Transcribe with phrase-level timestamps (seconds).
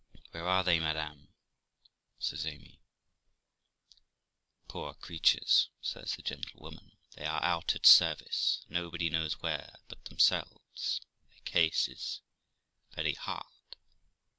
[0.31, 1.27] 'Where are they, madam?'
[2.17, 2.79] says Amy.
[4.67, 11.01] Poor creatures', says the gentlewoman; 'they are out at service, nobody knows where but themselves;
[11.29, 12.21] their case is
[12.95, 13.75] very hard.'